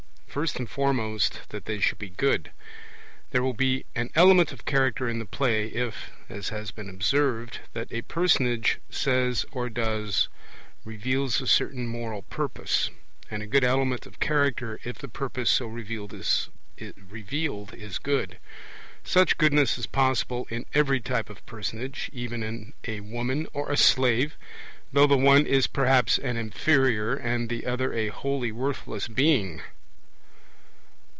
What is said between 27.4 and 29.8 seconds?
the other a wholly worthless being.